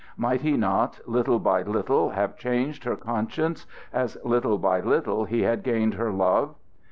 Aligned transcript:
Might 0.17 0.41
he 0.41 0.57
not, 0.57 0.99
little 1.05 1.37
by 1.37 1.61
little, 1.61 2.09
have 2.09 2.35
changed 2.35 2.85
her 2.85 2.95
conscience, 2.95 3.67
as 3.93 4.17
little 4.25 4.57
by 4.57 4.79
little 4.79 5.25
he 5.25 5.43
had 5.43 5.61
gained 5.61 5.93
her 5.93 6.11
love? 6.11 6.55